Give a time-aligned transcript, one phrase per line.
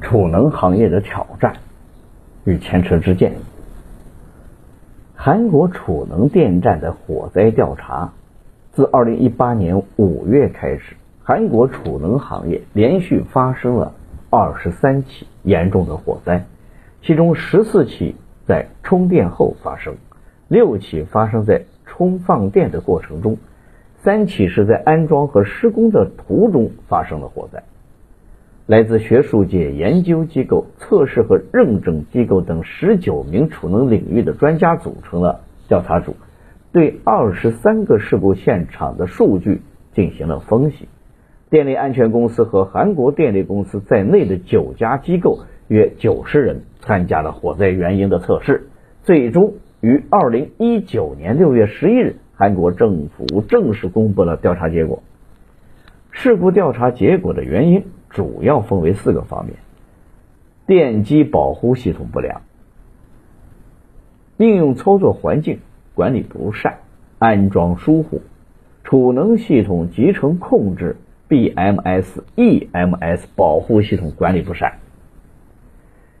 [0.00, 1.54] 储能行业的挑战
[2.44, 3.32] 与前车之鉴。
[5.14, 8.12] 韩国储能电站的火灾调查，
[8.72, 13.94] 自二零一八年五月开始，韩国储能行业连续发生了
[14.30, 16.44] 二十三起严重的火灾，
[17.02, 18.14] 其中十四起
[18.46, 19.96] 在充电后发生，
[20.46, 23.38] 六起发生在充放电的过程中，
[24.04, 27.62] 三起是在安装和施工的途中发生的火灾。
[28.66, 36.16] 来自学术界、研究机构、测试和认证机构等十九名储能领域的专家组成了调查组，
[36.72, 39.62] 对二十三个事故现场的数据
[39.92, 40.88] 进行了分析。
[41.48, 45.38] 电力安全公司和韩国电力公司在内的九家机构
[45.68, 48.66] 约九十人参加了火灾原因的测试，
[49.04, 55.04] 最终于二零一九年六月十一日，韩国政府正式公布了调查结果。
[56.10, 57.84] 事故调查结果的原因。
[58.16, 59.56] 主要分为四个方面：
[60.66, 62.40] 电机保护系统不良、
[64.38, 65.58] 应用操作环境
[65.94, 66.78] 管理不善、
[67.18, 68.22] 安装疏忽、
[68.84, 70.96] 储能系统集成控制
[71.28, 74.78] （BMS、EMS） 保护系统管理不善。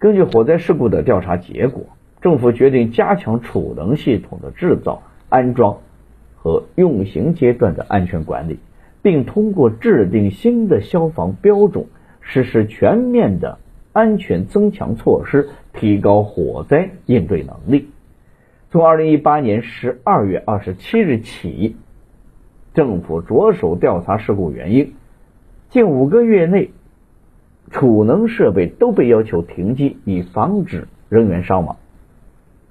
[0.00, 1.84] 根据火灾事故的调查结果，
[2.20, 5.78] 政府决定加强储能系统的制造、安装
[6.34, 8.58] 和运行阶段的安全管理。
[9.04, 11.84] 并通过制定新的消防标准，
[12.22, 13.58] 实施全面的
[13.92, 17.90] 安全增强措施，提高火灾应对能力。
[18.70, 21.76] 从二零一八年十二月二十七日起，
[22.72, 24.94] 政府着手调查事故原因。
[25.68, 26.70] 近五个月内，
[27.70, 31.76] 储能设备都被要求停机，以防止人员伤亡。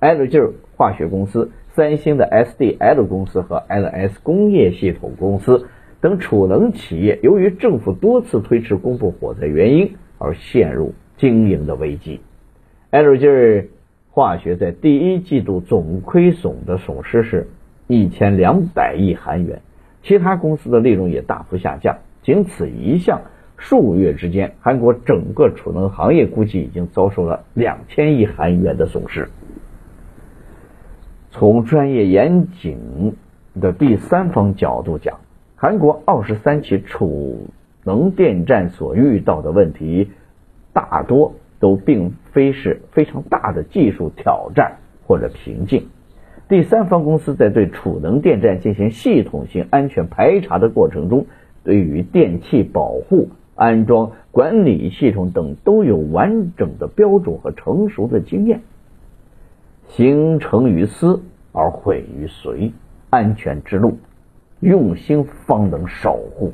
[0.00, 5.66] LG 化学公司、三星的 SDL 公司和 LS 工业系统公司。
[6.00, 12.20] 等储能企业由于政府多次推迟公布火灾原因而陷入经营的危机。
[12.90, 13.66] LG
[14.10, 17.48] 化学在第一季度总亏损的损失是
[17.86, 19.60] 一千两百亿韩元，
[20.02, 21.98] 其他公司的利润也大幅下降。
[22.22, 23.20] 仅此一项，
[23.58, 29.28] 数月之间，韩国整个储能行业估计已经遭受了两千亿韩元的损失。
[31.30, 33.14] 从专业严谨
[33.60, 35.18] 的第三方角度讲。
[35.62, 37.48] 韩国二十三起储
[37.84, 40.10] 能电站所遇到的问题，
[40.72, 45.88] 大多都并非是非常大的技术挑战或者瓶颈。
[46.48, 51.26] 第三方公司在对储能电站进行系统性安全排查的过程中，
[51.62, 58.62] 对于电气保护、安装、管理系统等都有完整的标准和成熟的经验。
[59.88, 61.20] 行成于思
[61.52, 62.72] 而毁于随，
[63.10, 63.98] 安全之路。
[64.60, 66.52] 用心方能守护。